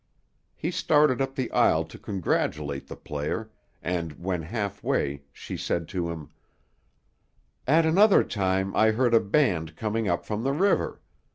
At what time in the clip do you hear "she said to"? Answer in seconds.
5.31-6.09